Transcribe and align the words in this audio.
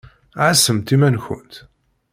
Ɛasemt 0.45 0.93
iman-nkent! 0.95 1.53